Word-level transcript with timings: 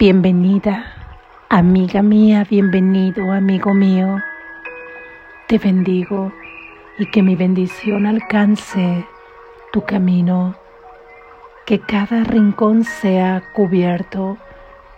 Bienvenida, 0.00 0.94
amiga 1.48 2.02
mía, 2.02 2.46
bienvenido, 2.48 3.32
amigo 3.32 3.74
mío. 3.74 4.22
Te 5.48 5.58
bendigo 5.58 6.32
y 7.00 7.10
que 7.10 7.20
mi 7.20 7.34
bendición 7.34 8.06
alcance 8.06 9.04
tu 9.72 9.84
camino, 9.84 10.54
que 11.66 11.80
cada 11.80 12.22
rincón 12.22 12.84
sea 12.84 13.42
cubierto 13.54 14.38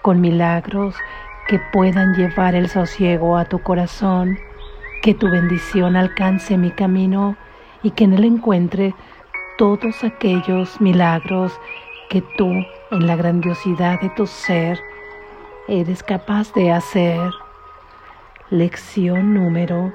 con 0.02 0.20
milagros 0.20 0.94
que 1.48 1.58
puedan 1.72 2.12
llevar 2.12 2.54
el 2.54 2.68
sosiego 2.68 3.38
a 3.38 3.46
tu 3.46 3.58
corazón, 3.62 4.36
que 5.02 5.14
tu 5.14 5.30
bendición 5.30 5.96
alcance 5.96 6.58
mi 6.58 6.72
camino 6.72 7.38
y 7.82 7.92
que 7.92 8.04
en 8.04 8.12
él 8.12 8.24
encuentre 8.24 8.94
todos 9.56 10.04
aquellos 10.04 10.78
milagros 10.78 11.58
que 12.10 12.20
tú 12.36 12.50
en 12.90 13.06
la 13.06 13.16
grandiosidad 13.16 13.98
de 14.02 14.10
tu 14.10 14.26
ser 14.26 14.78
eres 15.68 16.02
capaz 16.02 16.52
de 16.54 16.72
hacer. 16.72 17.30
Lección 18.50 19.34
número 19.34 19.92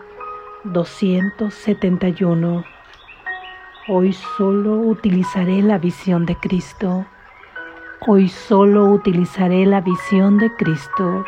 271. 0.63 2.63
Hoy 3.87 4.13
solo 4.13 4.77
utilizaré 4.77 5.61
la 5.61 5.77
visión 5.77 6.25
de 6.25 6.35
Cristo. 6.35 7.05
Hoy 8.07 8.29
solo 8.29 8.85
utilizaré 8.85 9.65
la 9.65 9.81
visión 9.81 10.37
de 10.37 10.55
Cristo. 10.55 11.25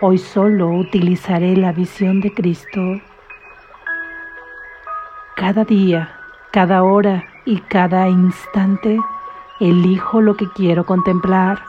Hoy 0.00 0.18
solo 0.18 0.68
utilizaré 0.68 1.56
la 1.56 1.72
visión 1.72 2.20
de 2.20 2.34
Cristo. 2.34 2.80
Cada 5.36 5.64
día, 5.64 6.14
cada 6.52 6.82
hora 6.82 7.24
y 7.44 7.60
cada 7.60 8.08
instante 8.08 8.98
elijo 9.60 10.20
lo 10.20 10.36
que 10.36 10.48
quiero 10.50 10.84
contemplar 10.84 11.62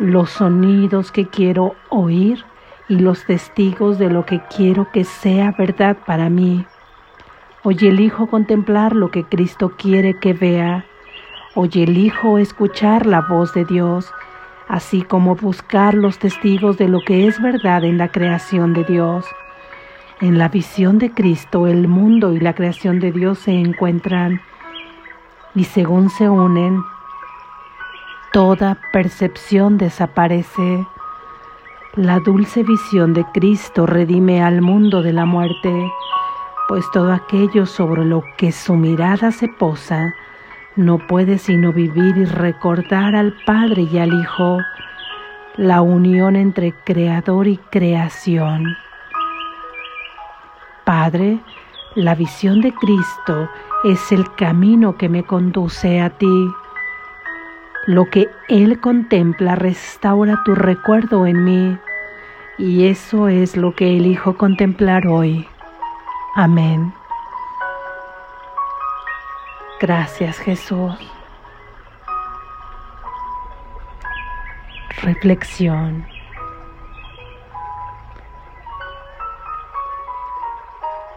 los 0.00 0.30
sonidos 0.30 1.12
que 1.12 1.28
quiero 1.28 1.74
oír 1.90 2.42
y 2.88 2.98
los 2.98 3.26
testigos 3.26 3.98
de 3.98 4.08
lo 4.08 4.24
que 4.24 4.40
quiero 4.56 4.90
que 4.90 5.04
sea 5.04 5.52
verdad 5.52 5.98
para 6.06 6.30
mí. 6.30 6.64
Hoy 7.62 7.76
elijo 7.82 8.26
contemplar 8.26 8.96
lo 8.96 9.10
que 9.10 9.24
Cristo 9.24 9.74
quiere 9.76 10.14
que 10.14 10.32
vea. 10.32 10.86
Hoy 11.54 11.68
elijo 11.74 12.38
escuchar 12.38 13.04
la 13.04 13.20
voz 13.20 13.52
de 13.52 13.66
Dios, 13.66 14.10
así 14.68 15.02
como 15.02 15.36
buscar 15.36 15.92
los 15.92 16.18
testigos 16.18 16.78
de 16.78 16.88
lo 16.88 17.00
que 17.00 17.26
es 17.26 17.40
verdad 17.42 17.84
en 17.84 17.98
la 17.98 18.08
creación 18.08 18.72
de 18.72 18.84
Dios. 18.84 19.26
En 20.22 20.38
la 20.38 20.48
visión 20.48 20.98
de 20.98 21.12
Cristo 21.12 21.66
el 21.66 21.88
mundo 21.88 22.32
y 22.32 22.40
la 22.40 22.54
creación 22.54 23.00
de 23.00 23.12
Dios 23.12 23.40
se 23.40 23.52
encuentran 23.52 24.40
y 25.54 25.64
según 25.64 26.08
se 26.08 26.30
unen, 26.30 26.82
toda 28.32 28.78
percepción 28.92 29.78
desaparece. 29.78 30.86
La 31.94 32.20
dulce 32.20 32.62
visión 32.62 33.14
de 33.14 33.24
Cristo 33.32 33.86
redime 33.86 34.42
al 34.42 34.62
mundo 34.62 35.02
de 35.02 35.12
la 35.12 35.24
muerte, 35.24 35.90
pues 36.68 36.84
todo 36.92 37.12
aquello 37.12 37.66
sobre 37.66 38.04
lo 38.04 38.22
que 38.36 38.52
su 38.52 38.74
mirada 38.74 39.32
se 39.32 39.48
posa 39.48 40.14
no 40.76 40.98
puede 40.98 41.38
sino 41.38 41.72
vivir 41.72 42.16
y 42.16 42.24
recordar 42.24 43.16
al 43.16 43.34
Padre 43.44 43.88
y 43.92 43.98
al 43.98 44.14
Hijo, 44.14 44.58
la 45.56 45.82
unión 45.82 46.36
entre 46.36 46.72
Creador 46.84 47.48
y 47.48 47.56
creación. 47.56 48.76
Padre, 50.84 51.40
la 51.96 52.14
visión 52.14 52.60
de 52.60 52.72
Cristo 52.72 53.48
es 53.84 54.12
el 54.12 54.32
camino 54.36 54.96
que 54.96 55.08
me 55.08 55.24
conduce 55.24 56.00
a 56.00 56.10
ti. 56.10 56.50
Lo 57.86 58.10
que 58.10 58.28
Él 58.48 58.80
contempla 58.80 59.54
restaura 59.54 60.42
tu 60.44 60.54
recuerdo 60.54 61.26
en 61.26 61.44
mí 61.44 61.78
y 62.58 62.88
eso 62.88 63.28
es 63.28 63.56
lo 63.56 63.74
que 63.74 63.96
elijo 63.96 64.36
contemplar 64.36 65.06
hoy. 65.06 65.48
Amén. 66.36 66.92
Gracias 69.80 70.38
Jesús. 70.38 70.94
Reflexión. 75.02 76.06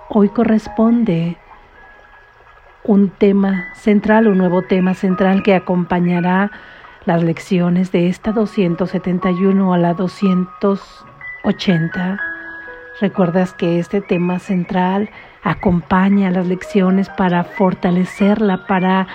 Hoy 0.07 0.29
corresponde 0.29 1.37
un 2.93 3.09
tema 3.09 3.73
central, 3.73 4.27
un 4.27 4.37
nuevo 4.37 4.61
tema 4.61 4.93
central 4.93 5.41
que 5.41 5.55
acompañará 5.55 6.51
las 7.05 7.23
lecciones 7.23 7.91
de 7.91 8.07
esta 8.07 8.31
271 8.31 9.73
a 9.73 9.79
la 9.79 9.95
280. 9.95 12.19
Recuerdas 13.01 13.53
que 13.53 13.79
este 13.79 14.01
tema 14.01 14.37
central 14.37 15.09
acompaña 15.41 16.29
las 16.29 16.45
lecciones 16.47 17.09
para 17.09 17.43
fortalecerla, 17.43 18.67
para 18.67 19.07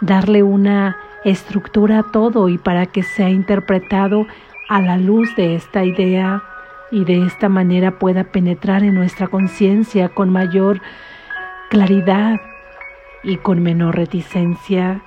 darle 0.00 0.42
una 0.42 0.96
estructura 1.24 2.00
a 2.00 2.10
todo 2.10 2.48
y 2.48 2.58
para 2.58 2.86
que 2.86 3.04
sea 3.04 3.30
interpretado 3.30 4.26
a 4.68 4.80
la 4.80 4.96
luz 4.96 5.36
de 5.36 5.54
esta 5.54 5.84
idea 5.84 6.42
y 6.90 7.04
de 7.04 7.24
esta 7.24 7.48
manera 7.48 8.00
pueda 8.00 8.24
penetrar 8.24 8.82
en 8.82 8.96
nuestra 8.96 9.28
conciencia 9.28 10.08
con 10.08 10.30
mayor 10.30 10.80
claridad 11.70 12.40
y 13.22 13.36
con 13.36 13.62
menor 13.62 13.96
reticencia 13.96 15.02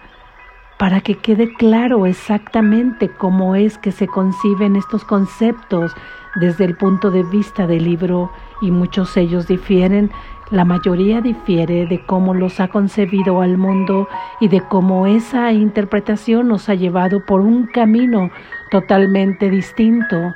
para 0.78 1.00
que 1.00 1.16
quede 1.16 1.54
claro 1.54 2.06
exactamente 2.06 3.10
cómo 3.10 3.56
es 3.56 3.78
que 3.78 3.92
se 3.92 4.08
conciben 4.08 4.76
estos 4.76 5.06
conceptos 5.06 5.96
desde 6.36 6.66
el 6.66 6.76
punto 6.76 7.12
de 7.12 7.24
vista 7.24 7.66
del 7.66 7.86
libro 7.86 8.30
y 8.62 8.72
muchos 8.72 9.16
ellos 9.16 9.48
difieren, 9.48 10.12
la 10.52 10.66
mayoría 10.66 11.22
difiere 11.22 11.88
de 11.88 12.06
cómo 12.06 12.34
los 12.34 12.60
ha 12.60 12.68
concebido 12.68 13.42
al 13.42 13.58
mundo 13.58 14.08
y 14.42 14.50
de 14.50 14.62
cómo 14.62 15.08
esa 15.08 15.52
interpretación 15.54 16.50
nos 16.50 16.68
ha 16.68 16.76
llevado 16.76 17.26
por 17.26 17.40
un 17.40 17.68
camino 17.68 18.30
totalmente 18.70 19.50
distinto, 19.50 20.36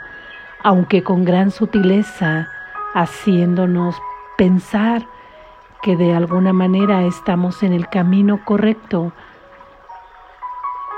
aunque 0.63 1.03
con 1.03 1.25
gran 1.25 1.51
sutileza, 1.51 2.47
haciéndonos 2.93 4.01
pensar 4.37 5.05
que 5.81 5.95
de 5.95 6.13
alguna 6.13 6.53
manera 6.53 7.03
estamos 7.03 7.63
en 7.63 7.73
el 7.73 7.87
camino 7.87 8.43
correcto, 8.43 9.13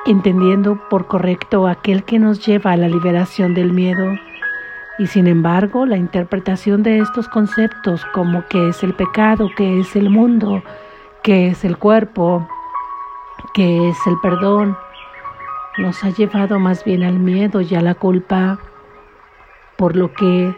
entendiendo 0.06 0.80
por 0.90 1.08
correcto 1.08 1.68
aquel 1.68 2.04
que 2.04 2.20
nos 2.20 2.46
lleva 2.46 2.72
a 2.72 2.78
la 2.78 2.88
liberación 2.88 3.54
del 3.54 3.72
miedo. 3.74 4.06
Y 4.98 5.08
sin 5.08 5.28
embargo, 5.28 5.86
la 5.86 5.98
interpretación 5.98 6.84
de 6.84 7.00
estos 7.00 7.28
conceptos 7.28 8.06
como 8.14 8.46
que 8.48 8.70
es 8.70 8.84
el 8.84 8.94
pecado, 8.94 9.50
que 9.56 9.80
es 9.80 9.96
el 9.96 10.10
mundo, 10.10 10.64
que 11.24 11.48
es 11.48 11.64
el 11.64 11.78
cuerpo, 11.78 12.48
que 13.54 13.90
es 13.90 13.98
el 14.08 14.16
perdón, 14.22 14.76
nos 15.78 16.04
ha 16.04 16.10
llevado 16.10 16.60
más 16.60 16.84
bien 16.84 17.04
al 17.04 17.20
miedo 17.20 17.62
y 17.62 17.74
a 17.76 17.82
la 17.82 17.96
culpa, 17.96 18.60
por 19.78 19.96
lo 19.96 20.14
que 20.14 20.56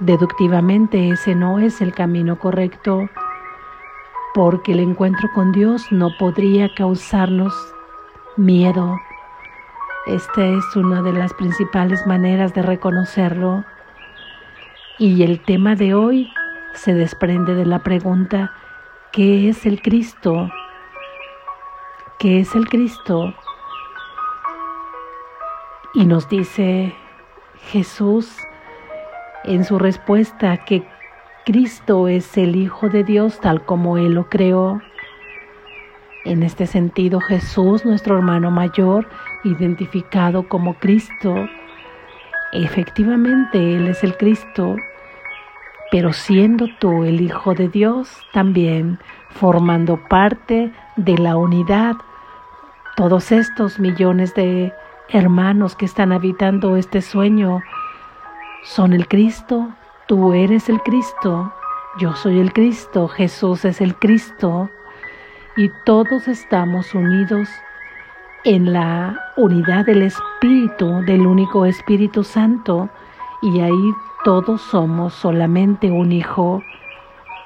deductivamente 0.00 1.10
ese 1.10 1.34
no 1.34 1.58
es 1.58 1.80
el 1.80 1.94
camino 1.94 2.38
correcto 2.38 3.08
porque 4.36 4.72
el 4.72 4.80
encuentro 4.80 5.30
con 5.34 5.50
Dios 5.50 5.90
no 5.90 6.10
podría 6.18 6.68
causarnos 6.74 7.54
miedo. 8.36 9.00
Esta 10.04 10.44
es 10.44 10.76
una 10.76 11.00
de 11.00 11.14
las 11.14 11.32
principales 11.32 12.06
maneras 12.06 12.52
de 12.52 12.60
reconocerlo. 12.60 13.64
Y 14.98 15.22
el 15.22 15.40
tema 15.40 15.74
de 15.74 15.94
hoy 15.94 16.30
se 16.74 16.92
desprende 16.92 17.54
de 17.54 17.64
la 17.64 17.78
pregunta, 17.78 18.52
¿qué 19.10 19.48
es 19.48 19.64
el 19.64 19.80
Cristo? 19.80 20.50
¿Qué 22.18 22.40
es 22.40 22.54
el 22.54 22.68
Cristo? 22.68 23.32
Y 25.94 26.04
nos 26.04 26.28
dice 26.28 26.94
Jesús 27.70 28.36
en 29.44 29.64
su 29.64 29.78
respuesta 29.78 30.58
que 30.58 30.86
Cristo 31.46 32.08
es 32.08 32.36
el 32.36 32.56
Hijo 32.56 32.88
de 32.88 33.04
Dios 33.04 33.38
tal 33.40 33.64
como 33.64 33.98
Él 33.98 34.14
lo 34.14 34.28
creó. 34.28 34.82
En 36.24 36.42
este 36.42 36.66
sentido, 36.66 37.20
Jesús, 37.20 37.84
nuestro 37.84 38.16
hermano 38.16 38.50
mayor, 38.50 39.08
identificado 39.44 40.48
como 40.48 40.74
Cristo, 40.74 41.48
efectivamente 42.52 43.76
Él 43.76 43.86
es 43.86 44.02
el 44.02 44.16
Cristo, 44.16 44.74
pero 45.92 46.12
siendo 46.12 46.66
tú 46.80 47.04
el 47.04 47.20
Hijo 47.20 47.54
de 47.54 47.68
Dios, 47.68 48.10
también 48.32 48.98
formando 49.30 50.00
parte 50.08 50.72
de 50.96 51.16
la 51.16 51.36
unidad, 51.36 51.94
todos 52.96 53.30
estos 53.30 53.78
millones 53.78 54.34
de 54.34 54.72
hermanos 55.10 55.76
que 55.76 55.84
están 55.84 56.10
habitando 56.10 56.76
este 56.76 57.02
sueño 57.02 57.60
son 58.64 58.92
el 58.92 59.06
Cristo, 59.06 59.68
Tú 60.06 60.34
eres 60.34 60.68
el 60.68 60.80
Cristo, 60.82 61.52
yo 61.98 62.14
soy 62.14 62.38
el 62.38 62.52
Cristo, 62.52 63.08
Jesús 63.08 63.64
es 63.64 63.80
el 63.80 63.96
Cristo 63.96 64.70
y 65.56 65.68
todos 65.84 66.28
estamos 66.28 66.94
unidos 66.94 67.48
en 68.44 68.72
la 68.72 69.32
unidad 69.36 69.84
del 69.84 70.02
Espíritu, 70.02 71.02
del 71.06 71.26
único 71.26 71.66
Espíritu 71.66 72.22
Santo, 72.22 72.88
y 73.42 73.58
ahí 73.58 73.94
todos 74.22 74.62
somos 74.62 75.12
solamente 75.12 75.90
un 75.90 76.12
hijo. 76.12 76.62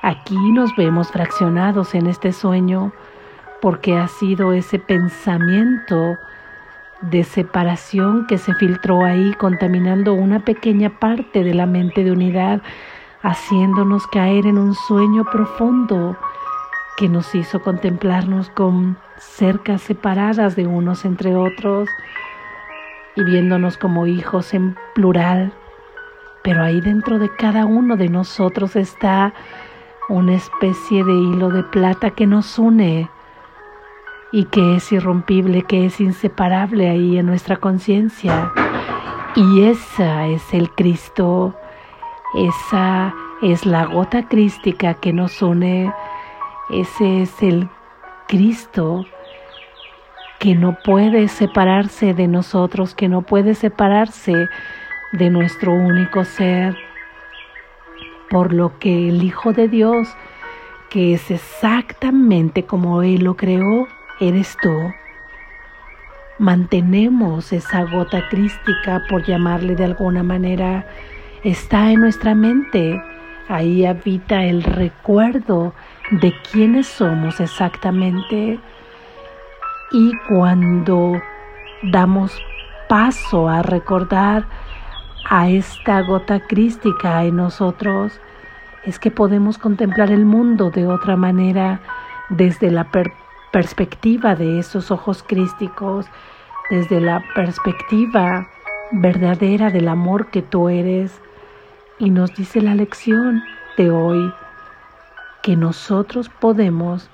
Aquí 0.03 0.37
nos 0.53 0.77
vemos 0.77 1.11
fraccionados 1.11 1.95
en 1.95 2.09
este 2.09 2.31
sueño 2.31 2.93
porque 3.63 3.97
ha 3.97 4.07
sido 4.07 4.53
ese 4.53 4.79
pensamiento 4.79 6.19
de 7.03 7.25
separación 7.25 8.27
que 8.27 8.39
se 8.39 8.55
filtró 8.55 9.05
ahí 9.05 9.33
contaminando 9.35 10.13
una 10.13 10.41
pequeña 10.41 10.99
parte 10.99 11.43
de 11.43 11.55
la 11.55 11.67
mente 11.67 12.05
de 12.05 12.13
unidad, 12.13 12.63
haciéndonos 13.23 14.07
caer 14.07 14.47
en 14.47 14.59
un 14.59 14.75
sueño 14.75 15.25
profundo 15.25 16.17
que 16.97 17.09
nos 17.09 17.35
hizo 17.35 17.63
contemplarnos 17.63 18.51
con 18.51 18.99
cercas 19.19 19.83
separadas 19.83 20.57
de 20.57 20.67
unos 20.67 21.05
entre 21.05 21.35
otros 21.35 21.89
y 23.17 23.25
viéndonos 23.25 23.79
como 23.79 24.07
hijos 24.07 24.53
en 24.55 24.77
plural. 24.95 25.53
Pero 26.43 26.63
ahí 26.63 26.81
dentro 26.81 27.19
de 27.19 27.31
cada 27.35 27.67
uno 27.67 27.97
de 27.97 28.09
nosotros 28.09 28.77
está 28.77 29.33
una 30.09 30.35
especie 30.35 31.05
de 31.05 31.13
hilo 31.13 31.51
de 31.51 31.63
plata 31.63 32.11
que 32.11 32.27
nos 32.27 32.59
une 32.59 33.09
y 34.33 34.45
que 34.45 34.77
es 34.77 34.93
irrompible, 34.93 35.63
que 35.63 35.87
es 35.87 36.01
inseparable 36.01 36.89
ahí 36.89 37.19
en 37.19 37.27
nuestra 37.27 37.57
conciencia. 37.57 38.53
Y 39.35 39.63
esa 39.63 40.27
es 40.27 40.55
el 40.55 40.71
Cristo, 40.71 41.55
esa 42.35 43.15
es 43.43 43.67
la 43.67 43.87
gota 43.87 44.29
crística 44.29 44.95
que 44.95 45.13
nos 45.13 45.41
une 45.43 45.93
ese 46.71 47.23
es 47.23 47.43
el 47.43 47.69
Cristo 48.29 49.05
que 50.39 50.55
no 50.55 50.79
puede 50.85 51.27
separarse 51.27 52.15
de 52.15 52.29
nosotros, 52.29 52.95
que 52.95 53.09
no 53.09 53.23
puede 53.23 53.57
separarse 53.57 54.49
de 55.13 55.31
nuestro 55.31 55.73
único 55.73 56.25
ser. 56.25 56.77
Por 58.31 58.53
lo 58.53 58.79
que 58.79 59.09
el 59.09 59.25
Hijo 59.25 59.53
de 59.53 59.67
Dios, 59.67 60.09
que 60.91 61.15
es 61.15 61.33
exactamente 61.33 62.65
como 62.67 63.03
Él 63.03 63.25
lo 63.25 63.37
creó, 63.37 63.89
eres 64.21 64.57
tú. 64.63 64.93
Mantenemos 66.39 67.53
esa 67.53 67.83
gota 67.83 68.29
crística, 68.29 69.03
por 69.09 69.25
llamarle 69.25 69.75
de 69.75 69.85
alguna 69.85 70.23
manera, 70.23 70.87
está 71.43 71.91
en 71.91 72.01
nuestra 72.01 72.35
mente. 72.35 73.03
Ahí 73.49 73.85
habita 73.85 74.45
el 74.45 74.63
recuerdo 74.63 75.75
de 76.13 76.33
quiénes 76.51 76.87
somos 76.87 77.41
exactamente 77.41 78.61
y 79.93 80.13
cuando 80.29 81.21
damos 81.83 82.41
paso 82.89 83.49
a 83.49 83.63
recordar 83.63 84.45
a 85.29 85.49
esta 85.49 86.01
gota 86.03 86.41
crística 86.41 87.25
en 87.25 87.37
nosotros, 87.37 88.21
es 88.85 88.99
que 88.99 89.11
podemos 89.11 89.59
contemplar 89.59 90.11
el 90.11 90.25
mundo 90.25 90.71
de 90.71 90.87
otra 90.87 91.17
manera 91.17 91.81
desde 92.31 92.71
la 92.71 92.85
perspectiva 92.85 93.30
de 93.53 94.59
esos 94.59 94.91
ojos 94.91 95.23
crísticos, 95.23 96.07
desde 96.71 97.01
la 97.01 97.23
perspectiva 97.35 98.49
verdadera 98.93 99.71
del 99.71 99.89
amor 99.89 100.31
que 100.31 100.43
tú 100.43 100.69
eres. 100.69 101.21
Y 101.99 102.11
nos 102.11 102.35
dice 102.35 102.61
la 102.61 102.75
lección 102.75 103.43
de 103.77 103.91
hoy, 103.91 104.33
que 105.43 105.57
nosotros 105.57 106.29
podemos 106.29 107.11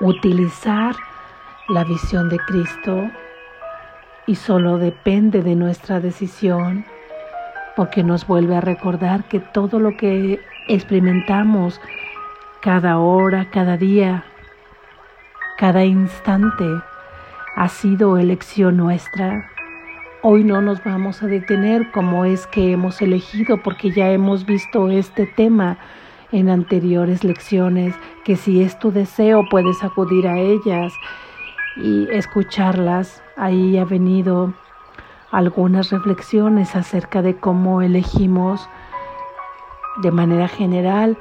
utilizar 0.00 0.94
la 1.68 1.84
visión 1.84 2.28
de 2.28 2.38
Cristo 2.38 3.10
y 4.26 4.36
solo 4.36 4.78
depende 4.78 5.42
de 5.42 5.54
nuestra 5.54 6.00
decisión 6.00 6.84
porque 7.76 8.02
nos 8.02 8.26
vuelve 8.26 8.56
a 8.56 8.60
recordar 8.60 9.24
que 9.24 9.40
todo 9.40 9.78
lo 9.78 9.96
que 9.96 10.40
experimentamos 10.68 11.80
cada 12.60 12.98
hora, 12.98 13.50
cada 13.50 13.76
día, 13.76 14.24
cada 15.56 15.84
instante 15.84 16.64
ha 17.56 17.68
sido 17.68 18.18
elección 18.18 18.76
nuestra. 18.76 19.50
Hoy 20.22 20.44
no 20.44 20.60
nos 20.60 20.84
vamos 20.84 21.22
a 21.22 21.26
detener 21.26 21.90
como 21.92 22.26
es 22.26 22.46
que 22.48 22.72
hemos 22.72 23.00
elegido 23.00 23.62
porque 23.62 23.90
ya 23.90 24.10
hemos 24.10 24.44
visto 24.44 24.90
este 24.90 25.26
tema 25.26 25.78
en 26.30 26.50
anteriores 26.50 27.24
lecciones 27.24 27.94
que 28.24 28.36
si 28.36 28.62
es 28.62 28.78
tu 28.78 28.92
deseo 28.92 29.44
puedes 29.50 29.82
acudir 29.82 30.28
a 30.28 30.38
ellas 30.38 30.92
y 31.76 32.06
escucharlas. 32.10 33.22
Ahí 33.36 33.78
ha 33.78 33.84
venido 33.86 34.52
algunas 35.30 35.90
reflexiones 35.90 36.76
acerca 36.76 37.22
de 37.22 37.34
cómo 37.34 37.80
elegimos 37.80 38.68
de 40.02 40.10
manera 40.10 40.48
general. 40.48 41.16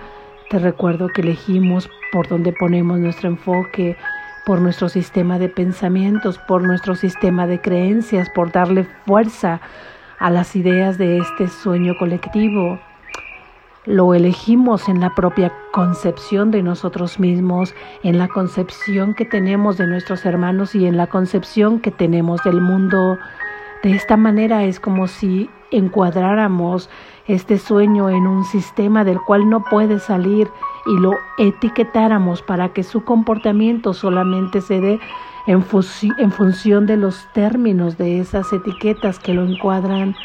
Te 0.49 0.59
recuerdo 0.59 1.07
que 1.07 1.21
elegimos 1.21 1.89
por 2.11 2.27
dónde 2.27 2.53
ponemos 2.53 2.99
nuestro 2.99 3.29
enfoque, 3.29 3.97
por 4.45 4.61
nuestro 4.61 4.89
sistema 4.89 5.39
de 5.39 5.49
pensamientos, 5.49 6.37
por 6.37 6.61
nuestro 6.61 6.95
sistema 6.95 7.47
de 7.47 7.61
creencias, 7.61 8.29
por 8.29 8.51
darle 8.51 8.87
fuerza 9.05 9.61
a 10.19 10.29
las 10.29 10.55
ideas 10.55 10.97
de 10.97 11.17
este 11.17 11.47
sueño 11.47 11.97
colectivo 11.97 12.79
lo 13.85 14.15
elegimos 14.15 14.89
en 14.89 14.99
la 14.99 15.13
propia 15.13 15.53
concepción 15.71 16.49
de 16.49 16.63
nosotros 16.63 17.19
mismos, 17.19 17.75
en 18.01 18.17
la 18.17 18.27
concepción 18.27 19.13
que 19.13 19.25
tenemos 19.25 19.77
de 19.77 19.85
nuestros 19.85 20.25
hermanos 20.25 20.73
y 20.73 20.87
en 20.87 20.97
la 20.97 21.07
concepción 21.07 21.79
que 21.79 21.91
tenemos 21.91 22.41
del 22.43 22.61
mundo. 22.61 23.19
De 23.83 23.91
esta 23.91 24.17
manera 24.17 24.63
es 24.63 24.79
como 24.79 25.07
si 25.07 25.49
encuadráramos 25.69 26.89
este 27.27 27.59
sueño 27.59 28.09
en 28.09 28.25
un 28.25 28.43
sistema 28.45 29.03
del 29.03 29.19
cual 29.21 29.49
no 29.49 29.63
puede 29.63 29.99
salir 29.99 30.47
y 30.85 30.99
lo 30.99 31.13
etiquetáramos 31.37 32.41
para 32.41 32.69
que 32.69 32.83
su 32.83 33.03
comportamiento 33.03 33.93
solamente 33.93 34.61
se 34.61 34.79
dé 34.81 34.99
en, 35.47 35.63
función 35.63 36.85
de 36.85 36.97
los 36.97 37.27
términos 37.33 37.97
de 37.97 38.19
esas 38.19 38.51
etiquetas 38.53 39.19
que 39.19 39.33
lo 39.33 39.45
encuadran, 39.45 40.15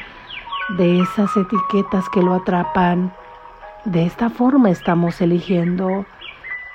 de 0.77 1.01
esas 1.01 1.31
etiquetas 1.37 2.09
que 2.11 2.23
lo 2.23 2.35
atrapan. 2.35 3.13
De 3.85 4.05
esta 4.05 4.31
forma 4.31 4.71
estamos 4.71 5.21
eligiendo. 5.21 6.05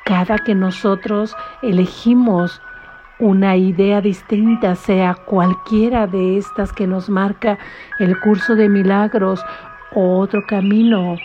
Cada 0.06 0.38
que 0.38 0.54
nosotros 0.54 1.36
elegimos 1.62 2.62
una 3.20 3.56
idea 3.56 4.02
distinta, 4.02 4.76
sea 4.76 5.16
cualquiera 5.16 6.06
de 6.06 6.38
estas 6.38 6.74
que 6.74 6.86
nos 6.86 7.10
marca 7.10 7.58
el 8.00 8.20
curso 8.20 8.56
de 8.56 8.68
milagros 8.68 9.44
o 9.94 10.20
otro 10.20 10.46
camino 10.46 11.15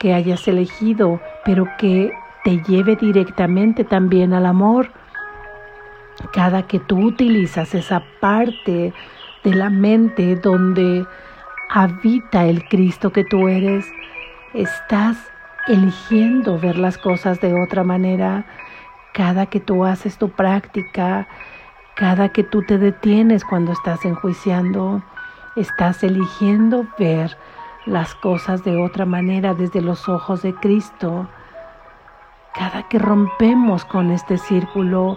que 0.00 0.12
hayas 0.12 0.48
elegido, 0.48 1.20
pero 1.44 1.66
que 1.78 2.12
te 2.42 2.60
lleve 2.62 2.96
directamente 2.96 3.84
también 3.84 4.32
al 4.32 4.46
amor. 4.46 4.90
Cada 6.32 6.66
que 6.66 6.80
tú 6.80 6.98
utilizas 6.98 7.74
esa 7.74 8.02
parte 8.20 8.92
de 9.44 9.54
la 9.54 9.70
mente 9.70 10.34
donde 10.34 11.06
habita 11.68 12.46
el 12.46 12.64
Cristo 12.68 13.12
que 13.12 13.22
tú 13.24 13.46
eres, 13.46 13.86
estás 14.54 15.16
eligiendo 15.68 16.58
ver 16.58 16.76
las 16.76 16.98
cosas 16.98 17.40
de 17.40 17.54
otra 17.54 17.84
manera 17.84 18.44
cada 19.12 19.46
que 19.46 19.60
tú 19.60 19.84
haces 19.84 20.18
tu 20.18 20.30
práctica, 20.30 21.26
cada 21.94 22.30
que 22.30 22.44
tú 22.44 22.62
te 22.62 22.78
detienes 22.78 23.44
cuando 23.44 23.72
estás 23.72 24.04
enjuiciando, 24.04 25.02
estás 25.56 26.02
eligiendo 26.02 26.86
ver 26.98 27.36
las 27.86 28.14
cosas 28.14 28.62
de 28.64 28.76
otra 28.76 29.06
manera 29.06 29.54
desde 29.54 29.80
los 29.80 30.08
ojos 30.08 30.42
de 30.42 30.54
Cristo. 30.54 31.28
Cada 32.54 32.88
que 32.88 32.98
rompemos 32.98 33.84
con 33.84 34.10
este 34.10 34.38
círculo, 34.38 35.16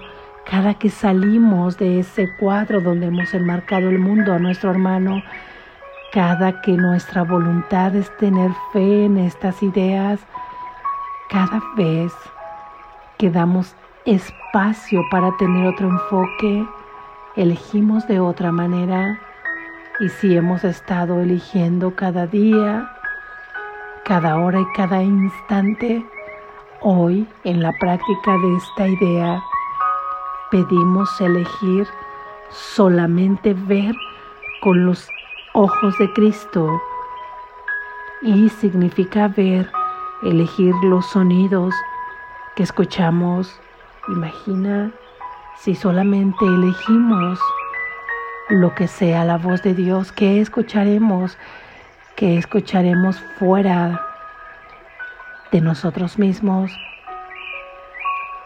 cada 0.50 0.76
que 0.76 0.90
salimos 0.90 1.78
de 1.78 2.00
ese 2.00 2.28
cuadro 2.40 2.82
donde 2.82 3.08
hemos 3.08 3.34
enmarcado 3.34 3.90
el 3.90 4.00
mundo 4.00 4.34
a 4.34 4.40
nuestro 4.40 4.72
hermano, 4.72 5.22
cada 6.14 6.62
que 6.62 6.74
nuestra 6.74 7.24
voluntad 7.24 7.96
es 7.96 8.16
tener 8.18 8.52
fe 8.72 9.06
en 9.06 9.18
estas 9.18 9.62
ideas, 9.64 10.20
cada 11.30 11.62
vez 11.76 12.14
que 13.18 13.30
damos 13.30 13.76
espacio 14.06 15.02
para 15.10 15.36
tener 15.38 15.66
otro 15.68 15.90
enfoque, 15.90 16.66
elegimos 17.36 18.08
de 18.08 18.20
otra 18.20 18.52
manera 18.52 19.20
y 20.00 20.10
si 20.10 20.36
hemos 20.36 20.64
estado 20.64 21.22
eligiendo 21.22 21.96
cada 21.96 22.26
día, 22.26 22.92
cada 24.04 24.38
hora 24.40 24.60
y 24.60 24.66
cada 24.76 25.04
instante, 25.04 26.04
hoy 26.82 27.28
en 27.44 27.62
la 27.62 27.72
práctica 27.80 28.38
de 28.38 28.56
esta 28.56 28.88
idea 28.88 29.44
pedimos 30.50 31.10
elegir 31.22 31.88
solamente 32.50 33.54
ver 33.54 33.96
con 34.62 34.86
los 34.86 35.08
ojos 35.54 35.98
de 36.00 36.12
Cristo 36.14 36.70
y 38.22 38.50
significa 38.50 39.28
ver, 39.28 39.70
elegir 40.24 40.74
los 40.84 41.06
sonidos 41.08 41.74
que 42.56 42.64
escuchamos. 42.64 43.60
Imagina 44.08 44.92
si 45.58 45.76
solamente 45.76 46.46
elegimos 46.46 47.40
lo 48.50 48.76
que 48.76 48.88
sea 48.88 49.26
la 49.26 49.38
voz 49.38 49.62
de 49.64 49.74
Dios, 49.74 50.12
que 50.12 50.42
escucharemos, 50.42 51.38
que 52.16 52.38
escucharemos 52.38 53.20
fuera 53.40 54.06
de 55.52 55.62
nosotros 55.62 56.18
mismos, 56.20 56.72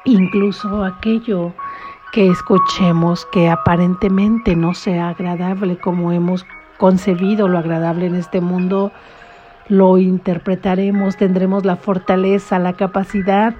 incluso 0.06 0.84
aquello 0.84 1.54
que 2.12 2.30
escuchemos 2.30 3.25
que 3.32 3.50
aparentemente 3.50 4.56
no 4.56 4.74
sea 4.74 5.10
agradable 5.10 5.77
como 5.77 6.12
hemos 6.12 6.46
concebido 6.77 7.48
lo 7.48 7.58
agradable 7.58 8.06
en 8.06 8.16
este 8.16 8.39
mundo, 8.39 8.92
lo 9.68 9.98
interpretaremos, 9.98 11.18
tendremos 11.18 11.66
la 11.66 11.75
fortaleza, 11.75 12.60
la 12.60 12.74
capacidad 12.74 13.56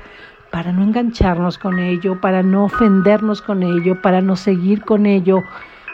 para 0.52 0.72
no 0.72 0.84
engancharnos 0.84 1.58
con 1.58 1.80
ello, 1.80 2.22
para 2.22 2.44
no 2.44 2.66
ofendernos 2.66 3.42
con 3.42 3.64
ello, 3.64 4.02
para 4.02 4.22
no 4.22 4.36
seguir 4.36 4.84
con 4.84 5.06
ello, 5.06 5.44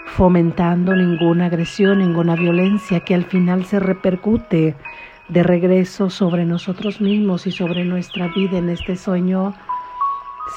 fomentando 0.05 0.95
ninguna 0.95 1.45
agresión, 1.45 1.99
ninguna 1.99 2.35
violencia 2.35 2.99
que 2.99 3.15
al 3.15 3.25
final 3.25 3.65
se 3.65 3.79
repercute 3.79 4.75
de 5.29 5.43
regreso 5.43 6.09
sobre 6.09 6.45
nosotros 6.45 7.01
mismos 7.01 7.47
y 7.47 7.51
sobre 7.51 7.85
nuestra 7.85 8.27
vida 8.27 8.57
en 8.57 8.69
este 8.69 8.95
sueño, 8.95 9.53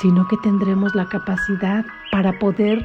sino 0.00 0.26
que 0.28 0.36
tendremos 0.38 0.94
la 0.94 1.06
capacidad 1.08 1.84
para 2.10 2.38
poder 2.38 2.84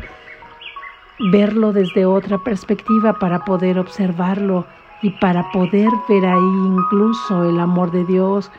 verlo 1.32 1.74
desde 1.74 2.06
otra 2.06 2.38
perspectiva, 2.38 3.14
para 3.20 3.44
poder 3.44 3.78
observarlo 3.78 4.66
y 5.02 5.10
para 5.10 5.52
poder 5.52 5.90
ver 6.08 6.26
ahí 6.26 6.66
incluso 6.66 7.44
el 7.50 7.60
amor 7.60 7.92
de 7.92 8.06
Dios, 8.06 8.52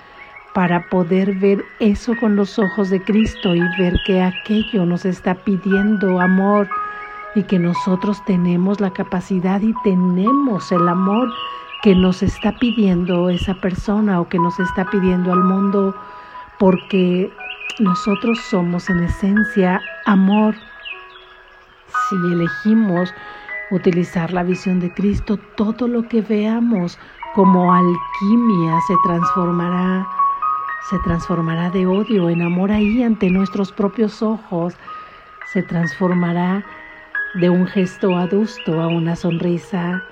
para 0.55 0.89
poder 0.91 1.35
ver 1.37 1.65
eso 1.81 2.15
con 2.21 2.37
los 2.37 2.59
ojos 2.59 2.91
de 2.91 3.03
Cristo 3.03 3.55
y 3.55 3.61
ver 3.79 3.95
que 4.07 4.21
aquello 4.21 4.85
nos 4.85 5.05
está 5.05 5.35
pidiendo 5.35 6.21
amor 6.21 6.69
y 7.35 7.45
que 7.45 7.59
nosotros 7.59 8.23
tenemos 8.25 8.81
la 8.81 8.93
capacidad 8.93 9.61
y 9.61 9.75
tenemos 9.85 10.71
el 10.73 10.87
amor 10.89 11.33
que 11.83 11.95
nos 11.95 12.23
está 12.23 12.53
pidiendo 12.59 13.29
esa 13.29 13.55
persona 13.55 14.21
o 14.21 14.29
que 14.29 14.39
nos 14.39 14.59
está 14.61 14.85
pidiendo 14.91 15.33
al 15.33 15.43
mundo, 15.43 15.95
porque 16.59 17.33
nosotros 17.81 18.39
somos 18.51 18.89
en 18.89 19.03
esencia 19.03 19.81
amor. 20.07 20.55
Si 22.09 22.17
elegimos 22.33 23.13
utilizar 23.71 24.33
la 24.33 24.43
visión 24.43 24.79
de 24.81 24.93
Cristo, 24.93 25.39
todo 25.57 25.89
lo 25.89 26.07
que 26.09 26.21
veamos 26.21 26.99
como 27.35 27.73
alquimia 27.73 28.79
se 28.87 28.95
transformará, 29.05 30.07
se 30.91 30.99
transformará 31.01 31.71
de 31.71 31.87
odio 31.87 32.29
en 32.29 32.43
amor 32.43 32.71
ahí 32.71 33.03
ante 33.03 33.31
nuestros 33.31 33.73
propios 33.73 34.23
ojos, 34.23 34.75
se 35.53 35.63
transformará 35.63 36.65
de 37.35 37.49
un 37.49 37.67
gesto 37.67 38.17
adusto 38.17 38.81
a 38.81 38.89
una 38.89 39.17
sonrisa, 39.17 40.03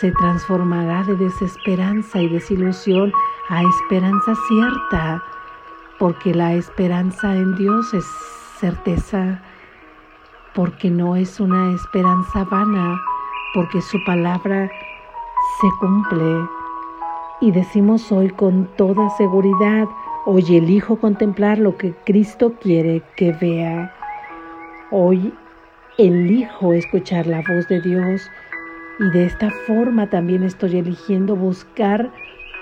se 0.00 0.10
transformará 0.12 1.04
de 1.04 1.16
desesperanza 1.16 2.20
y 2.20 2.28
desilusión 2.28 3.12
a 3.50 3.62
esperanza 3.62 4.34
cierta, 4.48 5.22
porque 5.98 6.34
la 6.34 6.54
esperanza 6.54 7.34
en 7.34 7.54
Dios 7.56 7.92
es 7.92 8.04
certeza 8.60 9.42
porque 10.54 10.90
no 10.90 11.14
es 11.14 11.38
una 11.38 11.72
esperanza 11.72 12.44
vana, 12.44 13.00
porque 13.54 13.80
su 13.80 13.96
palabra 14.04 14.68
se 15.60 15.68
cumple. 15.78 16.48
Y 17.40 17.52
decimos 17.52 18.10
hoy 18.10 18.30
con 18.30 18.66
toda 18.76 19.08
seguridad, 19.10 19.86
hoy 20.26 20.56
elijo 20.56 20.96
contemplar 20.96 21.58
lo 21.58 21.76
que 21.76 21.94
Cristo 22.04 22.54
quiere 22.60 23.02
que 23.16 23.32
vea. 23.34 23.94
Hoy 24.90 25.32
elijo 25.98 26.72
escuchar 26.74 27.26
la 27.26 27.42
voz 27.42 27.66
de 27.66 27.80
Dios 27.80 28.30
y 29.00 29.10
de 29.10 29.26
esta 29.26 29.50
forma 29.66 30.08
también 30.08 30.44
estoy 30.44 30.78
eligiendo 30.78 31.34
buscar 31.34 32.10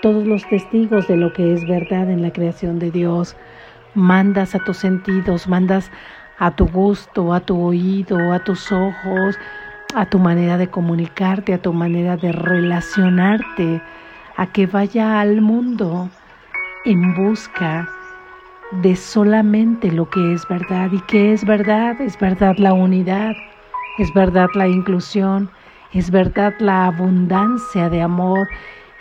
todos 0.01 0.27
los 0.27 0.49
testigos 0.49 1.07
de 1.07 1.19
lo 1.19 1.33
que 1.35 1.53
es 1.53 1.67
verdad 1.69 2.11
en 2.11 2.23
la 2.23 2.33
creación 2.33 2.79
de 2.79 2.91
Dios. 2.91 3.37
Mandas 3.95 4.55
a 4.55 4.65
tus 4.65 4.79
sentidos, 4.79 5.49
mandas 5.49 5.91
a 6.39 6.51
tu 6.51 6.67
gusto, 6.67 7.35
a 7.35 7.41
tu 7.41 7.61
oído, 7.61 8.33
a 8.33 8.43
tus 8.43 8.73
ojos, 8.73 9.39
a 9.95 10.07
tu 10.07 10.19
manera 10.19 10.57
de 10.57 10.69
comunicarte, 10.69 11.53
a 11.53 11.59
tu 11.59 11.75
manera 11.75 12.17
de 12.17 12.33
relacionarte, 12.33 13.83
a 14.37 14.47
que 14.47 14.67
vaya 14.67 15.21
al 15.21 15.43
mundo 15.43 16.09
en 16.87 17.15
busca 17.15 17.89
de 18.73 18.97
solamente 18.97 19.91
lo 19.91 20.09
que 20.09 20.35
es 20.35 20.47
verdad. 20.49 20.91
¿Y 20.93 21.01
qué 21.03 21.33
es 21.33 21.45
verdad? 21.45 22.01
Es 22.01 22.19
verdad 22.19 22.57
la 22.59 22.73
unidad, 22.73 23.37
es 23.99 24.13
verdad 24.15 24.49
la 24.55 24.69
inclusión, 24.69 25.51
es 25.93 26.11
verdad 26.11 26.55
la 26.59 26.87
abundancia 26.87 27.89
de 27.89 28.03
amor, 28.03 28.49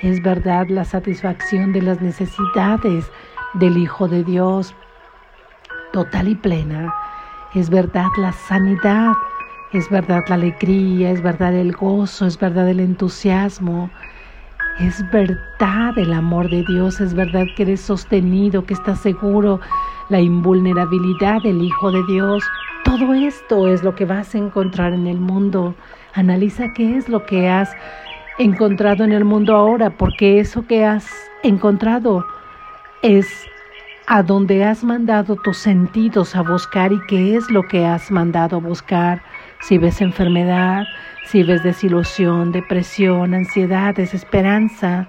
es 0.02 0.22
verdad 0.22 0.68
la 0.70 0.86
satisfacción 0.86 1.74
de 1.74 1.82
las 1.82 2.02
necesidades 2.02 3.12
del 3.56 3.78
Hijo 3.78 4.08
de 4.08 4.24
Dios 4.24 4.76
total 5.92 6.28
y 6.28 6.36
plena 6.36 6.94
es 7.56 7.70
verdad 7.70 8.10
la 8.18 8.34
sanidad, 8.34 9.14
es 9.72 9.90
verdad 9.90 10.24
la 10.28 10.36
alegría, 10.36 11.12
es 11.12 11.24
verdad 11.24 11.54
el 11.56 11.72
gozo, 11.72 12.26
es 12.26 12.38
verdad 12.38 12.68
el 12.68 12.82
entusiasmo, 12.82 13.90
es 14.80 15.10
verdad 15.10 15.98
el 15.98 16.12
amor 16.14 16.50
de 16.50 16.64
Dios, 16.64 17.00
es 17.00 17.14
verdad 17.14 17.46
que 17.56 17.64
eres 17.64 17.82
sostenido, 17.82 18.66
que 18.66 18.74
estás 18.74 19.00
seguro, 19.00 19.62
la 20.10 20.20
invulnerabilidad 20.20 21.42
del 21.44 21.62
Hijo 21.62 21.92
de 21.92 22.04
Dios. 22.08 22.44
Todo 22.84 23.14
esto 23.14 23.68
es 23.68 23.84
lo 23.84 23.96
que 23.96 24.06
vas 24.06 24.36
a 24.36 24.38
encontrar 24.38 24.94
en 24.94 25.08
el 25.08 25.20
mundo. 25.20 25.76
Analiza 26.14 26.74
qué 26.74 26.98
es 26.98 27.08
lo 27.08 27.26
que 27.26 27.50
has 27.50 27.72
encontrado 28.38 29.04
en 29.04 29.14
el 29.14 29.24
mundo 29.24 29.56
ahora, 29.56 29.92
porque 29.92 30.40
eso 30.40 30.68
que 30.68 30.86
has 30.86 31.08
encontrado 31.44 32.26
es 33.02 33.28
a 34.08 34.24
dónde 34.24 34.64
has 34.64 34.84
mandado 34.84 35.36
tus 35.38 35.58
sentidos 35.58 36.36
a 36.36 36.42
buscar 36.42 36.92
y 36.92 37.00
qué 37.08 37.36
es 37.36 37.50
lo 37.50 37.64
que 37.64 37.86
has 37.86 38.12
mandado 38.12 38.58
a 38.58 38.60
buscar. 38.60 39.22
Si 39.62 39.78
ves 39.78 40.02
enfermedad, 40.02 40.86
si 41.26 41.44
ves 41.44 41.64
desilusión, 41.64 42.52
depresión, 42.52 43.34
ansiedad, 43.34 43.96
desesperanza, 43.96 45.08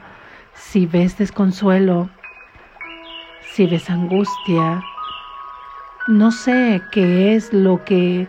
si 0.54 0.86
ves 0.86 1.18
desconsuelo, 1.18 2.08
si 3.52 3.66
ves 3.66 3.90
angustia, 3.90 4.82
no 6.08 6.30
sé 6.30 6.80
qué 6.92 7.34
es 7.34 7.52
lo 7.52 7.84
que 7.84 8.28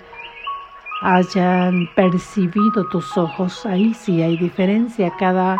hayan 1.01 1.87
percibido 1.95 2.87
tus 2.89 3.17
ojos. 3.17 3.65
Ahí 3.65 3.93
sí 3.93 4.21
hay 4.21 4.37
diferencia. 4.37 5.11
Cada 5.19 5.57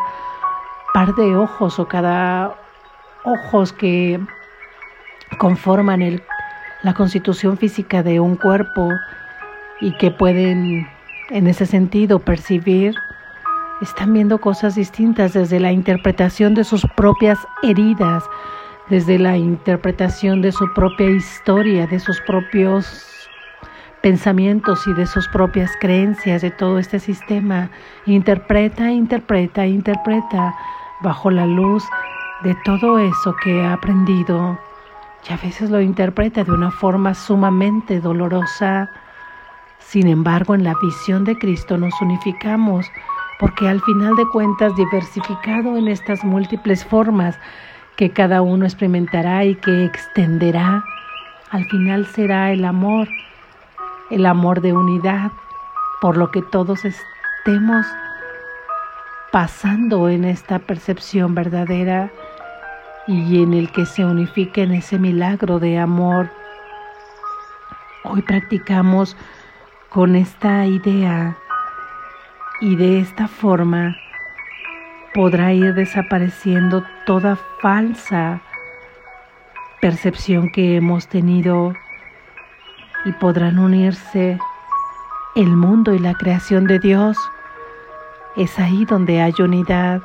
par 0.94 1.14
de 1.16 1.36
ojos 1.36 1.80
o 1.80 1.88
cada 1.88 2.56
ojos 3.24 3.72
que 3.74 4.20
conforman 5.38 6.02
el, 6.02 6.24
la 6.82 6.94
constitución 6.94 7.58
física 7.58 8.02
de 8.02 8.20
un 8.20 8.36
cuerpo 8.36 8.90
y 9.82 9.92
que 9.98 10.12
pueden 10.12 10.88
en 11.30 11.48
ese 11.48 11.66
sentido 11.66 12.20
percibir, 12.20 12.96
están 13.82 14.14
viendo 14.14 14.40
cosas 14.40 14.76
distintas 14.76 15.34
desde 15.34 15.60
la 15.60 15.72
interpretación 15.72 16.56
de 16.56 16.64
sus 16.64 16.86
propias 16.96 17.38
heridas, 17.62 18.24
desde 18.90 19.20
la 19.20 19.38
interpretación 19.38 20.42
de 20.42 20.52
su 20.52 20.74
propia 20.74 21.10
historia, 21.10 21.86
de 21.88 22.00
sus 22.00 22.20
propios 22.22 23.30
pensamientos 24.02 24.88
y 24.88 24.94
de 24.94 25.06
sus 25.06 25.28
propias 25.28 25.72
creencias, 25.80 26.42
de 26.42 26.52
todo 26.52 26.80
este 26.80 27.00
sistema. 27.00 27.70
Interpreta, 28.06 28.92
interpreta, 28.92 29.66
interpreta 29.66 30.56
bajo 31.02 31.30
la 31.30 31.46
luz 31.46 31.84
de 32.44 32.56
todo 32.64 33.00
eso 33.00 33.36
que 33.44 33.62
ha 33.64 33.74
aprendido 33.74 34.58
y 35.28 35.34
a 35.34 35.38
veces 35.38 35.70
lo 35.70 35.82
interpreta 35.82 36.44
de 36.44 36.52
una 36.52 36.72
forma 36.72 37.14
sumamente 37.14 38.00
dolorosa. 38.00 38.90
Sin 39.80 40.08
embargo, 40.08 40.56
en 40.56 40.64
la 40.64 40.76
visión 40.82 41.24
de 41.24 41.38
Cristo 41.38 41.78
nos 41.78 41.94
unificamos 42.02 42.86
porque 43.40 43.68
al 43.68 43.82
final 43.82 44.16
de 44.16 44.28
cuentas, 44.28 44.76
diversificado 44.76 45.78
en 45.78 45.88
estas 45.88 46.24
múltiples 46.24 46.84
formas 46.84 47.38
que 47.96 48.12
cada 48.12 48.42
uno 48.42 48.66
experimentará 48.66 49.46
y 49.46 49.56
que 49.56 49.86
extenderá, 49.86 50.84
al 51.52 51.66
final 51.66 52.06
será 52.08 52.52
el 52.52 52.66
amor, 52.66 53.08
el 54.10 54.26
amor 54.26 54.62
de 54.62 54.74
unidad, 54.74 55.32
por 56.02 56.18
lo 56.18 56.32
que 56.32 56.42
todos 56.42 56.84
estemos 56.86 57.86
pasando 59.32 60.10
en 60.10 60.26
esta 60.26 60.60
percepción 60.60 61.36
verdadera 61.36 62.12
y 63.08 63.42
en 63.42 63.54
el 63.54 63.72
que 63.72 63.86
se 63.86 64.04
unifica 64.04 64.62
en 64.62 64.74
ese 64.74 65.00
milagro 65.00 65.60
de 65.60 65.80
amor. 65.80 66.30
Hoy 68.04 68.22
practicamos 68.22 69.16
con 69.90 70.16
esta 70.16 70.66
idea 70.66 71.38
y 72.62 72.76
de 72.76 73.00
esta 73.00 73.28
forma 73.28 73.96
podrá 75.14 75.54
ir 75.54 75.74
desapareciendo 75.74 76.84
toda 77.06 77.38
falsa 77.62 78.42
percepción 79.82 80.50
que 80.52 80.76
hemos 80.76 81.08
tenido 81.08 81.74
y 83.06 83.12
podrán 83.14 83.60
unirse 83.60 84.40
el 85.36 85.48
mundo 85.48 85.94
y 85.94 86.00
la 86.00 86.14
creación 86.16 86.66
de 86.66 86.80
Dios. 86.80 87.18
Es 88.36 88.60
ahí 88.60 88.86
donde 88.86 89.22
hay 89.22 89.34
unidad. 89.40 90.02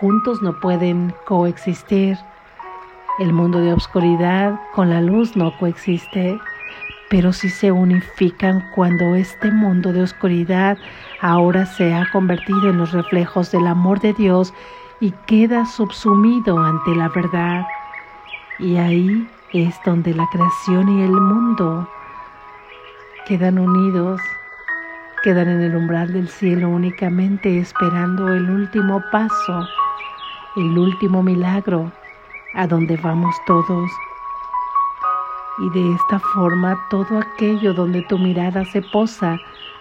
Juntos 0.00 0.40
no 0.40 0.58
pueden 0.60 1.12
coexistir. 1.24 2.16
El 3.18 3.32
mundo 3.32 3.60
de 3.60 3.72
oscuridad 3.72 4.60
con 4.74 4.90
la 4.90 5.00
luz 5.00 5.36
no 5.36 5.56
coexiste, 5.58 6.38
pero 7.08 7.32
sí 7.32 7.48
se 7.48 7.70
unifican 7.70 8.68
cuando 8.74 9.14
este 9.14 9.50
mundo 9.50 9.92
de 9.92 10.02
oscuridad 10.02 10.76
ahora 11.20 11.66
se 11.66 11.94
ha 11.94 12.10
convertido 12.10 12.70
en 12.70 12.78
los 12.78 12.92
reflejos 12.92 13.50
del 13.52 13.66
amor 13.66 14.00
de 14.00 14.12
Dios 14.12 14.52
y 15.00 15.12
queda 15.26 15.66
subsumido 15.66 16.58
ante 16.58 16.94
la 16.94 17.08
verdad. 17.08 17.66
Y 18.58 18.76
ahí 18.76 19.28
es 19.52 19.74
donde 19.84 20.14
la 20.14 20.26
creación 20.32 20.88
y 20.88 21.02
el 21.02 21.12
mundo 21.12 21.88
quedan 23.26 23.58
unidos, 23.58 24.20
quedan 25.22 25.48
en 25.48 25.62
el 25.62 25.76
umbral 25.76 26.12
del 26.12 26.28
cielo 26.28 26.68
únicamente 26.68 27.58
esperando 27.58 28.28
el 28.34 28.50
último 28.50 29.02
paso, 29.12 29.66
el 30.56 30.78
último 30.78 31.22
milagro 31.22 31.92
a 32.54 32.66
donde 32.66 32.96
vamos 32.96 33.34
todos. 33.46 33.90
Y 35.58 35.70
de 35.70 35.94
esta 35.94 36.18
forma 36.18 36.78
todo 36.90 37.18
aquello 37.18 37.72
donde 37.72 38.02
tu 38.02 38.18
mirada 38.18 38.64
se 38.66 38.82
posa, 38.82 39.38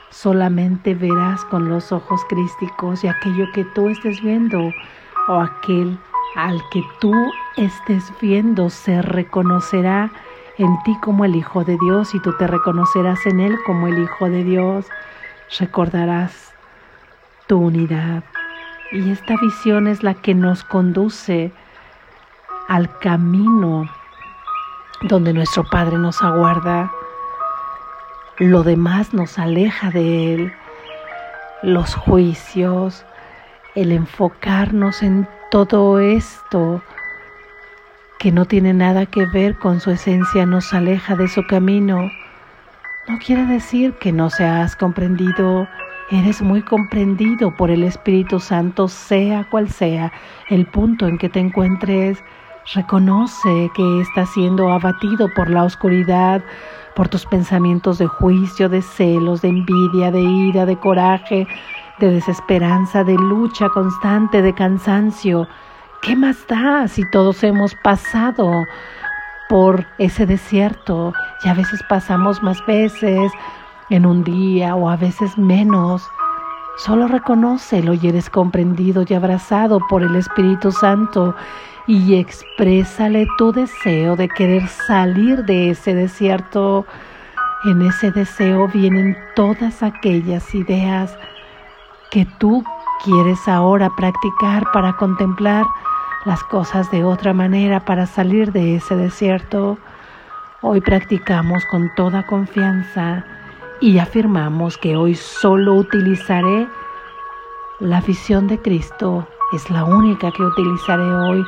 solamente 0.09 0.95
verás 0.95 1.43
con 1.45 1.67
los 1.67 1.91
ojos 1.91 2.21
crísticos 2.29 3.03
y 3.03 3.07
aquello 3.07 3.45
que 3.53 3.65
tú 3.65 3.89
estés 3.89 4.21
viendo 4.21 4.71
o 5.27 5.33
aquel 5.33 5.97
al 6.35 6.61
que 6.69 6.83
tú 6.99 7.13
estés 7.57 8.11
viendo 8.21 8.69
se 8.69 9.01
reconocerá 9.01 10.11
en 10.57 10.81
ti 10.83 10.95
como 11.01 11.25
el 11.25 11.35
Hijo 11.35 11.63
de 11.63 11.77
Dios 11.77 12.13
y 12.15 12.19
tú 12.19 12.33
te 12.37 12.47
reconocerás 12.47 13.25
en 13.25 13.39
Él 13.39 13.57
como 13.65 13.87
el 13.87 13.99
Hijo 13.99 14.29
de 14.29 14.43
Dios. 14.43 14.85
Recordarás 15.59 16.53
tu 17.47 17.57
unidad. 17.57 18.23
Y 18.91 19.11
esta 19.11 19.35
visión 19.41 19.87
es 19.87 20.03
la 20.03 20.13
que 20.13 20.33
nos 20.33 20.63
conduce 20.63 21.51
al 22.67 22.97
camino 22.99 23.89
donde 25.01 25.33
nuestro 25.33 25.63
Padre 25.63 25.97
nos 25.97 26.21
aguarda. 26.21 26.91
Lo 28.37 28.63
demás 28.63 29.13
nos 29.13 29.39
aleja 29.39 29.91
de 29.91 30.33
Él. 30.33 30.53
Los 31.63 31.95
juicios, 31.95 33.05
el 33.75 33.91
enfocarnos 33.91 35.03
en 35.03 35.27
todo 35.51 35.99
esto 35.99 36.81
que 38.19 38.31
no 38.31 38.45
tiene 38.45 38.73
nada 38.73 39.05
que 39.05 39.25
ver 39.27 39.55
con 39.57 39.79
su 39.79 39.91
esencia 39.91 40.45
nos 40.45 40.73
aleja 40.73 41.15
de 41.15 41.27
su 41.27 41.45
camino. 41.45 42.09
No 43.07 43.19
quiere 43.19 43.45
decir 43.45 43.93
que 43.99 44.11
no 44.11 44.29
seas 44.29 44.75
comprendido, 44.75 45.67
eres 46.09 46.41
muy 46.41 46.61
comprendido 46.63 47.55
por 47.55 47.69
el 47.69 47.83
Espíritu 47.83 48.39
Santo, 48.39 48.87
sea 48.87 49.47
cual 49.51 49.69
sea 49.69 50.11
el 50.49 50.65
punto 50.65 51.07
en 51.07 51.17
que 51.17 51.29
te 51.29 51.39
encuentres. 51.39 52.23
Reconoce 52.73 53.69
que 53.75 54.01
estás 54.01 54.29
siendo 54.31 54.71
abatido 54.71 55.29
por 55.35 55.51
la 55.51 55.63
oscuridad, 55.63 56.41
por 56.95 57.07
tus 57.07 57.23
pensamientos 57.25 57.99
de 57.99 58.07
juicio, 58.07 58.69
de 58.69 58.81
celos, 58.81 59.43
de 59.43 59.49
envidia, 59.49 60.09
de 60.09 60.21
ira, 60.21 60.65
de 60.65 60.75
coraje, 60.75 61.47
de 61.99 62.11
desesperanza, 62.11 63.03
de 63.03 63.13
lucha 63.13 63.69
constante, 63.69 64.41
de 64.41 64.53
cansancio. 64.53 65.47
¿Qué 66.01 66.15
más 66.15 66.47
da 66.47 66.87
si 66.87 67.07
todos 67.11 67.43
hemos 67.43 67.75
pasado 67.83 68.65
por 69.47 69.85
ese 69.99 70.25
desierto 70.25 71.13
y 71.43 71.49
a 71.49 71.53
veces 71.53 71.83
pasamos 71.87 72.41
más 72.41 72.65
veces 72.65 73.31
en 73.91 74.07
un 74.07 74.23
día 74.23 74.75
o 74.75 74.89
a 74.89 74.95
veces 74.95 75.37
menos? 75.37 76.01
Solo 76.77 77.07
reconócelo 77.07 77.93
y 77.93 78.07
eres 78.07 78.29
comprendido 78.29 79.05
y 79.07 79.13
abrazado 79.13 79.79
por 79.89 80.03
el 80.03 80.15
Espíritu 80.17 80.73
Santo 80.73 81.33
y 81.87 82.15
exprésale 82.15 83.27
tu 83.37 83.53
deseo 83.53 84.17
de 84.17 84.27
querer 84.27 84.67
salir 84.67 85.45
de 85.45 85.69
ese 85.69 85.95
desierto. 85.95 86.85
En 87.63 87.81
ese 87.81 88.11
deseo 88.11 88.67
vienen 88.67 89.15
todas 89.35 89.83
aquellas 89.83 90.53
ideas 90.53 91.17
que 92.11 92.27
tú 92.39 92.63
quieres 93.05 93.47
ahora 93.47 93.89
practicar 93.95 94.69
para 94.73 94.97
contemplar 94.97 95.65
las 96.25 96.43
cosas 96.43 96.91
de 96.91 97.05
otra 97.05 97.33
manera, 97.33 97.85
para 97.85 98.05
salir 98.05 98.51
de 98.51 98.75
ese 98.75 98.97
desierto. 98.97 99.77
Hoy 100.61 100.81
practicamos 100.81 101.63
con 101.67 101.89
toda 101.95 102.25
confianza 102.25 103.23
y 103.81 103.99
afirmamos 103.99 104.77
que 104.77 104.95
hoy 104.95 105.15
solo 105.15 105.75
utilizaré 105.75 106.67
la 107.79 108.01
visión 108.01 108.47
de 108.47 108.61
Cristo. 108.61 109.27
Es 109.53 109.69
la 109.69 109.83
única 109.83 110.31
que 110.31 110.43
utilizaré 110.43 111.03
hoy 111.03 111.45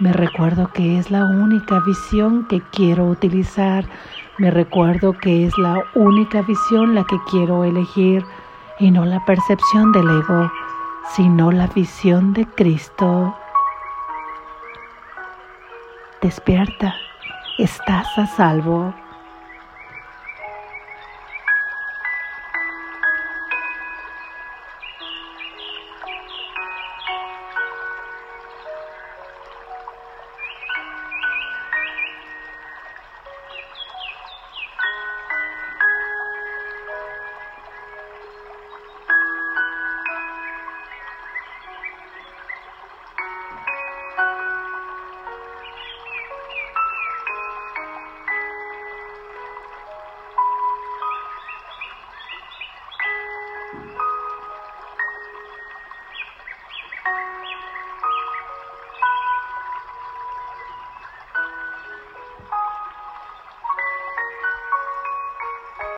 me 0.00 0.14
recuerdo 0.14 0.72
que 0.72 0.98
es 0.98 1.10
la 1.10 1.26
única 1.26 1.78
visión 1.80 2.46
que 2.48 2.62
quiero 2.72 3.04
utilizar. 3.04 3.84
Me 4.38 4.50
recuerdo 4.50 5.12
que 5.12 5.44
es 5.44 5.58
la 5.58 5.76
única 5.94 6.40
visión 6.40 6.94
la 6.94 7.04
que 7.04 7.18
quiero 7.30 7.64
elegir 7.64 8.24
y 8.78 8.90
no 8.90 9.04
la 9.04 9.22
percepción 9.26 9.92
del 9.92 10.08
ego, 10.08 10.50
sino 11.14 11.52
la 11.52 11.66
visión 11.66 12.32
de 12.32 12.46
Cristo. 12.46 13.36
Despierta, 16.22 16.94
estás 17.58 18.06
a 18.16 18.26
salvo. 18.26 18.94